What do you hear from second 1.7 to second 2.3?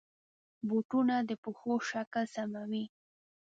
شکل